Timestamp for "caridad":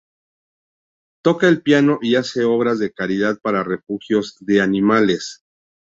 2.91-3.37